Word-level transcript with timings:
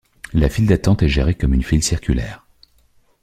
La 0.33 0.49
file 0.49 0.65
d'attente 0.65 1.03
est 1.03 1.07
gérée 1.09 1.35
comme 1.35 1.53
une 1.53 1.61
file 1.61 1.83
circulaire. 1.83 2.47